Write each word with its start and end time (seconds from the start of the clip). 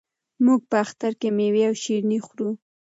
موږ 0.45 0.59
په 0.69 0.75
اختر 0.83 1.11
کې 1.19 1.29
مېوې 1.37 1.63
او 1.69 1.75
شیریني 1.81 2.19
خورو. 2.25 2.49